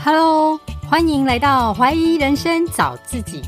[0.00, 3.42] Hello，欢迎来到怀疑人生找自己。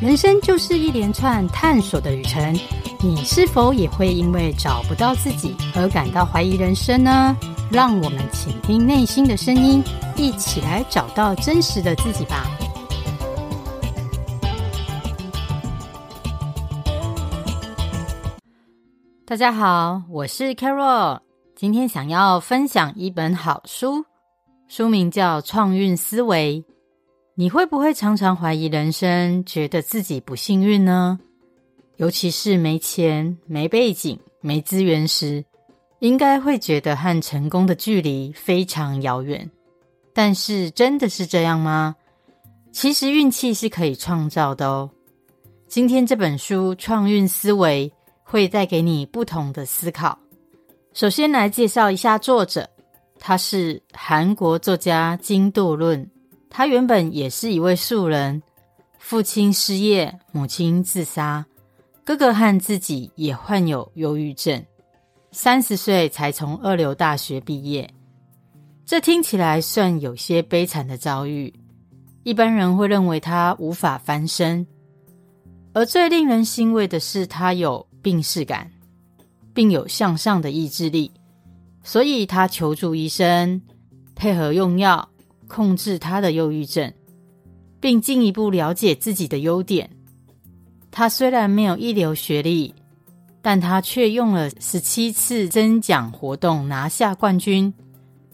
[0.00, 2.56] 人生就是一连串探索的旅程，
[3.00, 7.36] 你是否也会因为找不到自己而感到怀疑人生呢？
[7.70, 9.82] 让我们倾听内心的声音，
[10.16, 12.46] 一起来找到真实的自己吧。
[19.26, 21.18] 大家好，我是 Carol，
[21.56, 24.04] 今天想要分享一本好书。
[24.68, 26.64] 书名叫《创运思维》，
[27.36, 31.20] 你会不会常常怀疑人生，觉得自己不幸运呢？
[31.98, 35.44] 尤其是没钱、没背景、没资源时，
[36.00, 39.48] 应该会觉得和成功的距离非常遥远。
[40.12, 41.94] 但是，真的是这样吗？
[42.72, 44.90] 其实运气是可以创造的哦。
[45.68, 47.88] 今天这本书《创运思维》
[48.24, 50.18] 会带给你不同的思考。
[50.92, 52.68] 首先来介绍一下作者。
[53.18, 56.08] 他是韩国作家金度论，
[56.48, 58.42] 他原本也是一位素人，
[58.98, 61.44] 父亲失业，母亲自杀，
[62.04, 64.64] 哥哥和自己也患有忧郁症，
[65.32, 67.92] 三十岁才从二流大学毕业，
[68.84, 71.52] 这听起来算有些悲惨的遭遇，
[72.22, 74.66] 一般人会认为他无法翻身，
[75.72, 78.70] 而最令人欣慰的是，他有病识感，
[79.52, 81.10] 并有向上的意志力。
[81.86, 83.62] 所以他求助医生，
[84.16, 85.08] 配合用药
[85.46, 86.92] 控制他的忧郁症，
[87.78, 89.88] 并进一步了解自己的优点。
[90.90, 92.74] 他虽然没有一流学历，
[93.40, 97.72] 但他却用了十七次甄奖活动拿下冠军，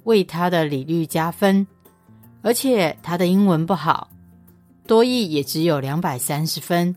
[0.05, 1.67] 为他的履历加分。
[2.41, 4.09] 而且他的英文不好，
[4.87, 6.97] 多益也只有两百三十分，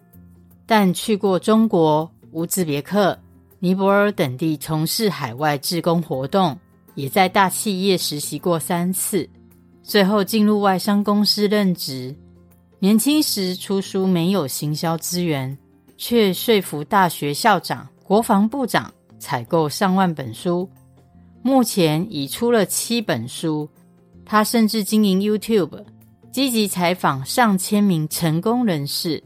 [0.66, 3.20] 但去过中国、乌兹别克。
[3.60, 6.58] 尼泊尔等地从事海外志工活动，
[6.94, 9.28] 也在大企业实习过三次，
[9.82, 12.16] 最后进入外商公司任职。
[12.80, 15.58] 年轻时出书没有行销资源，
[15.98, 20.70] 却说服大学校长、国防部长采购上万本书。
[21.42, 23.68] 目前已出了七本书。
[24.28, 25.86] 他甚至经营 YouTube，
[26.32, 29.24] 积极采访上千名成功人士，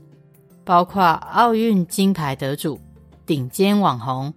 [0.66, 2.78] 包括奥运金牌得主。
[3.30, 4.34] 顶尖网红、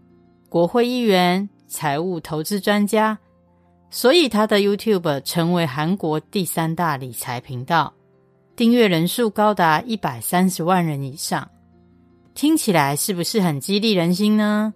[0.51, 3.19] 国会议员、财务投资专家，
[3.89, 7.91] 所以他的 YouTube 成为韩国第三大理财频道，
[8.55, 11.51] 订阅人数高达一百三十万人以上。
[12.35, 14.75] 听起来是不是很激励人心呢？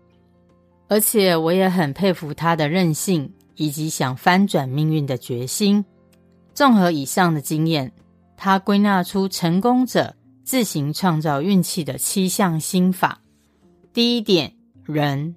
[0.89, 5.85] 而且我也很佩服他的韧性以及想翻转命运的决心。
[6.55, 7.93] 综合以上的经验，
[8.35, 13.21] 他归纳出成功者自行创造运气的七项心法。
[13.97, 14.53] 第一点，
[14.85, 15.35] 人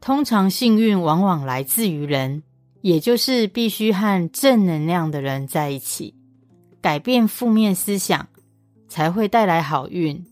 [0.00, 2.42] 通常幸运往往来自于人，
[2.80, 6.14] 也就是必须和正能量的人在一起，
[6.80, 8.26] 改变负面思想
[8.88, 10.24] 才会带来好运。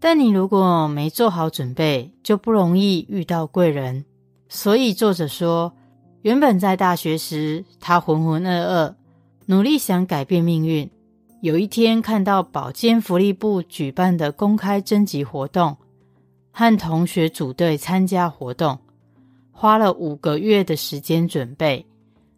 [0.00, 4.06] 但你如果没做好准备，就不容易遇到贵人。
[4.48, 5.74] 所以作者说，
[6.22, 8.94] 原本在大学时，他浑浑噩噩，
[9.44, 10.90] 努力想改变命运。
[11.42, 15.76] 有一天看到保健福利部举办的公开征集活动。
[16.58, 18.76] 和同学组队参加活动，
[19.52, 21.86] 花了五个月的时间准备，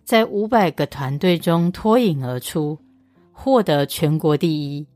[0.04, 2.76] 在五百个团队中脱颖而出，
[3.32, 4.86] 获得全国第一。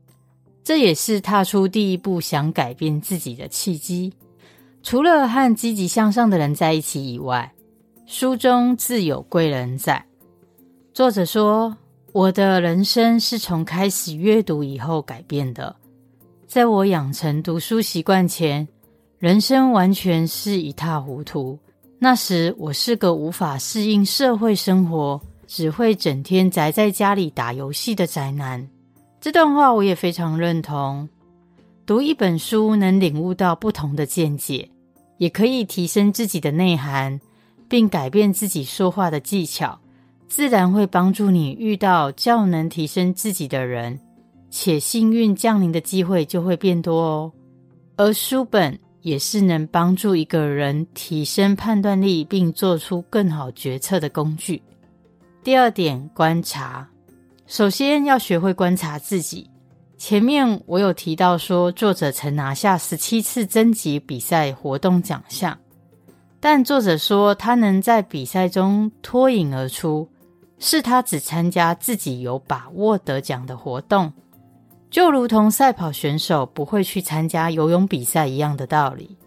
[0.63, 4.13] 这也是踏出第一步想改变自己的契机。
[4.83, 7.51] 除了和积极向上的人在一起以外，
[8.05, 10.05] 书中自有贵人在。
[10.93, 11.75] 作者说
[12.13, 15.75] ：“我的人生是从开始阅读以后改变的。
[16.45, 18.67] 在我养成读书习惯前。”
[19.17, 21.57] 人生完全是一塌糊涂。
[21.97, 28.67] 那时我是个无法适应社会生活，只会整天宅在家里打游戏的宅男。
[29.21, 31.07] 这段话我也非常认同。
[31.85, 34.69] 读一本书能领悟到不同的见解，
[35.17, 37.19] 也可以提升自己的内涵，
[37.69, 39.79] 并改变自己说话的技巧，
[40.27, 43.97] 自然会帮助你遇到较能提升自己的人，
[44.51, 47.31] 且幸运降临的机会就会变多哦。
[47.95, 48.77] 而书本。
[49.05, 54.59] 也是能帮助一个人提升判断力，并做出更好决策的工具。
[55.43, 56.89] 第二点，观察。
[57.45, 59.47] 首先要学会观察自己。
[59.95, 65.55] 前面我有提到说，作者曾拿下十七次征集比赛活动奖项，
[66.39, 70.09] 但作者说他能在比赛中脱颖而出，
[70.57, 74.11] 是他只参加自己有把握得奖的活动。
[74.95, 79.17] 就如同赛跑选手不会去参加游泳比赛一样的道理，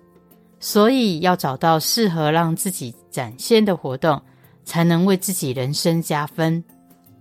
[0.59, 4.19] 所以要找到适合让自己展现的活动，
[4.65, 6.65] 才能为自己人生加分。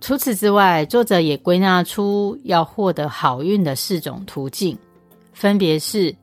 [0.00, 4.78] 除此之外，作者也归纳出要获得好运的四种途径，
[5.34, 6.16] 分别是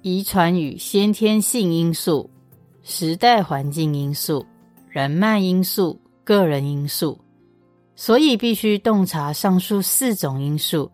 [0.00, 2.30] 遗传与先天性因素、
[2.84, 4.46] 时代环境因素、
[4.88, 7.20] 人脉因素、个人因素。
[7.96, 10.90] 所以必须洞察上述四种因素，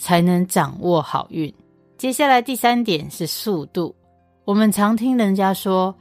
[0.00, 1.52] 才能掌握好运。
[1.98, 3.94] 接下来第三点是速度。
[4.46, 5.94] 我们常听人家说，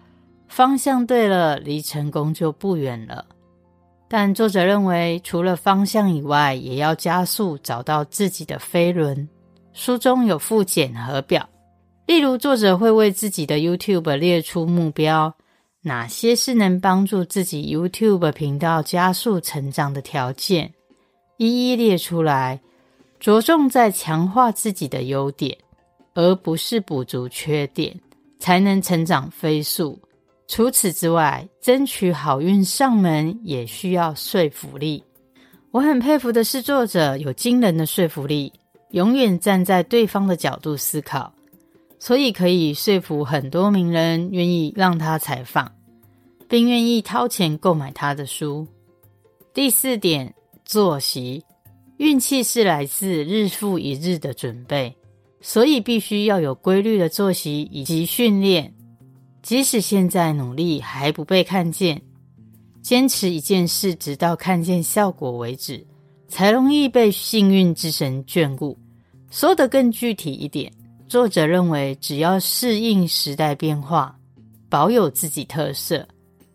[0.47, 3.25] 方向对了，离成功就不远了。
[4.07, 9.27] 但作者认为，除了方向以外，也要加速找到自己的飞轮。
[9.73, 11.47] 书中有附检核表，
[12.07, 15.31] 例如作者会为自己的 YouTube 列出目标，
[15.81, 20.73] 哪些是能帮助自己 YouTube 频道加速成长的条件，
[21.37, 22.59] 一一列出来，
[23.19, 25.57] 着重在强化自己的优点，
[26.13, 27.93] 而不是补足缺点，
[28.39, 29.99] 才能成长飞速。
[30.47, 35.03] 除此之外，争取好运上门也需要说服力。
[35.71, 38.51] 我很佩服的是，作者有惊人的说服力，
[38.91, 41.31] 永远站在对方的角度思考，
[41.99, 45.71] 所以可以说服很多名人愿意让他采访，
[46.47, 48.65] 并愿意掏钱购买他的书。
[49.53, 50.33] 第四点，
[50.65, 51.43] 作息，
[51.99, 54.95] 运气是来自日复一日的准备，
[55.41, 58.73] 所以必须要有规律的作息以及训练。
[59.43, 62.01] 即使现在努力还不被看见，
[62.81, 65.85] 坚持一件事直到看见效果为止，
[66.29, 68.79] 才容易被幸运之神眷顾。
[69.29, 70.71] 说得更具体一点，
[71.05, 74.17] 作者认为，只要适应时代变化，
[74.69, 76.07] 保有自己特色，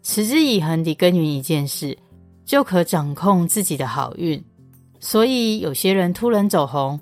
[0.02, 1.94] 持之以恒地耕耘一件事，
[2.47, 4.43] 就可掌控自己的好运。
[5.05, 6.99] 所以，有些人突然走红，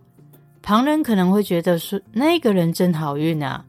[0.60, 3.64] 旁人可能会觉得说：“那个人真好运啊。”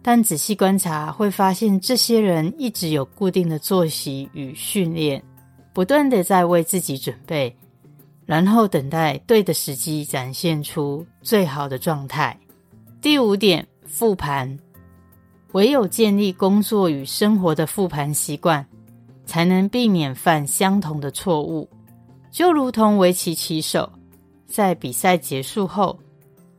[0.00, 5.22] 但仔细观察，会发现这些人一直有固定的作息与训练，
[5.74, 7.54] 不断的在为自己准备，
[8.24, 12.34] 然后等待对的时机展现出最好的状态。
[13.02, 14.58] 第五点，复盘，
[15.52, 18.64] 唯有建立工作与生活的复盘习惯，
[19.26, 21.68] 才能避免犯相同的错误。
[22.30, 23.90] 就如同围棋棋手，
[24.46, 25.98] 在比赛结束后，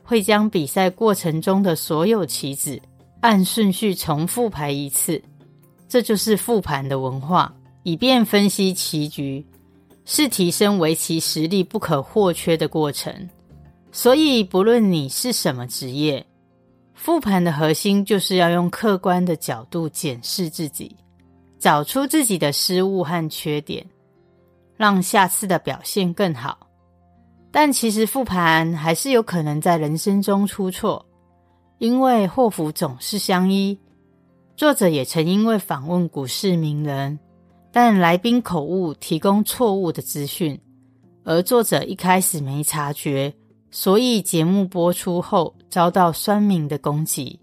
[0.04, 2.80] 会将比赛过程中的所有棋子。
[3.22, 5.22] 按顺序重复排一次，
[5.90, 9.46] 这就是复盘的文化，以便分析棋局，
[10.06, 13.14] 是提升围棋实力不可或缺的过程。
[13.92, 16.26] 所以，不论你是什么职业，
[16.94, 20.96] 复盘的核心就是要用客观的角度检视自己，
[21.60, 23.86] 找出自己的失误和缺点，
[24.80, 26.58] 让下次的表现更好。
[27.52, 31.06] 但其实复盘还是有可能在人生中出错。
[31.80, 33.78] 因为祸福总是相依，
[34.56, 37.20] 作者也曾因为访问股市名人，
[37.74, 40.58] 但来宾口误提供错误的资讯，
[41.26, 43.34] 而作者一开始没察觉，
[43.72, 47.38] 所以节目播出后遭到酸民的攻击。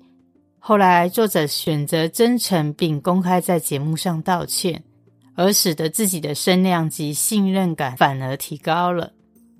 [0.58, 4.82] 后来作者选择真诚并公开在节目上道歉，
[5.36, 9.12] 而使得自己的声量及信任感反而提高了。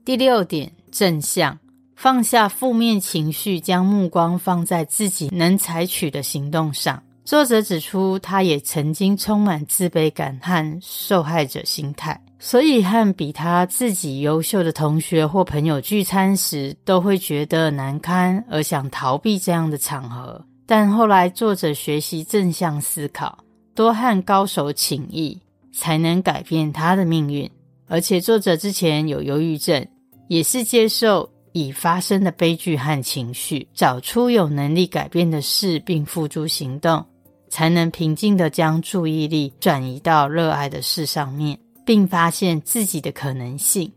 [0.04, 1.56] 第六点，正向。
[1.94, 7.02] 放下负面情绪，将目光放在自己能采取的行动上。
[7.24, 20.44] 作者指出，他也曾经充满自卑感和受害者心态，所以和比他自己优秀的同学或朋友聚餐时，都会觉得难堪而想逃避这样的场合。
[20.66, 23.38] 但后来，作者学习正向思考，
[23.74, 25.40] 多和高手请益，
[25.76, 27.48] 才能改变他的命运。
[27.86, 29.86] 而且，作者之前有忧郁症，
[30.26, 31.30] 也是接受。
[31.52, 37.02] 已发生的悲剧和情绪，找出有能力改变的事，并付诸行动，
[37.48, 43.90] 才能平静地将注意力转移到热爱的事上面，并发现自己的可能性。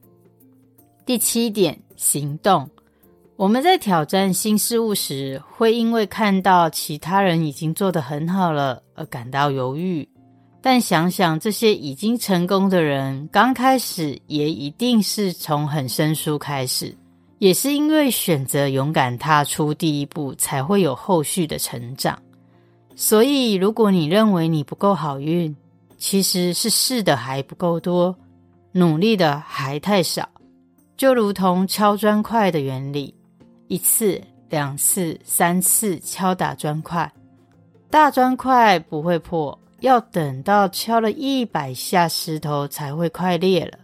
[1.05, 2.65] 第七点，行动。
[3.35, 10.07] 我们在挑战新事物时，会因为看到其他人已经做得很好了而感到犹豫，
[10.71, 16.95] 但想想这些已经成功的人，刚开始也一定是从很生疏开始。
[17.39, 22.21] 也是因为选择勇敢踏出第一步，才会有后续的成长。
[22.95, 25.55] 所以，如果你认为你不够好运，
[25.97, 28.15] 其实是试的还不够多，
[28.71, 30.29] 努力的还太少。
[30.95, 33.11] 就如同敲砖块的原理，
[33.69, 37.11] 一次、两次、三次敲打砖块，
[37.89, 43.77] 大砖块不会破，要等到敲了一百下石头才会快裂了。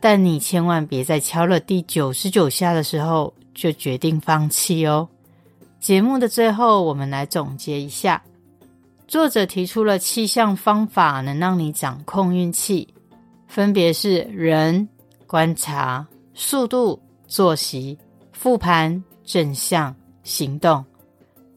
[0.00, 5.08] 但你千万别在敲了第九十九下的时候就决定放弃哦。
[5.78, 8.22] 节目的最后，我们来总结一下：
[9.06, 12.88] 作者提出了七项方法，能让你掌控运气，
[13.46, 14.88] 分别是人、
[15.26, 17.98] 观察、速度、作息、
[18.32, 20.84] 复盘、正向、行动。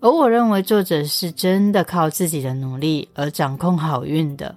[0.04, 4.54] 而我认为作者是真的靠自己的努力而掌控好运的。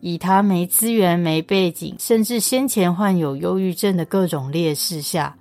[0.00, 5.36] 以他没资源、没背景，甚至先前患有忧郁症的各种劣势下，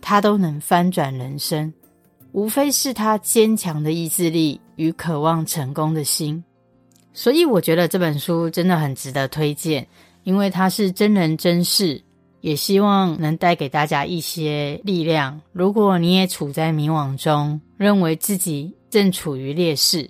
[0.00, 1.74] 他都能翻转人生，
[2.30, 6.44] 无非是他坚强的意志力与渴望成功的心。
[7.12, 9.84] 所以我觉得这本书真的很值得推荐，
[10.22, 12.00] 因为它是真人真事，
[12.42, 15.40] 也希望能带给大家一些力量。
[15.52, 20.08] 如果你也处在迷惘中，认为自己正处于劣势，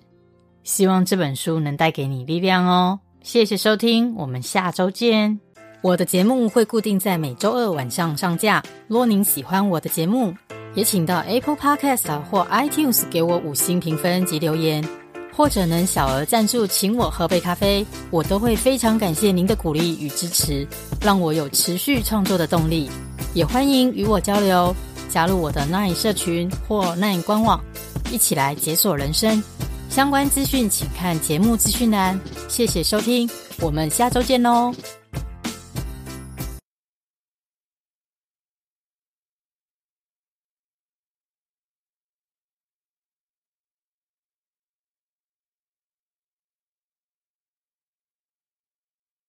[0.63, 3.01] 希望这本书能带给你力量哦。
[3.23, 5.41] 谢谢收听，我们下周见。
[5.81, 8.63] 我的节目会固定在每周二晚上上架。
[8.87, 10.35] 若您喜欢我的节目，
[10.75, 14.87] 也请到 Apple Podcast 或 iTunes 给我五星评分及留言，
[15.33, 20.69] 或者能小额赞助，请我喝杯咖啡，我都会非常感谢您的鼓励与支持，
[21.01, 22.91] 让我有持续创作的动力。
[23.33, 24.77] 也欢迎与我交流，
[25.09, 27.59] 加入我的 Nine 社群或 Nine 官网。
[28.11, 29.43] 一起来解锁人生，
[29.89, 32.19] 相关资讯请看节目资讯栏。
[32.49, 33.29] 谢谢收听，
[33.61, 34.73] 我们下周见喽。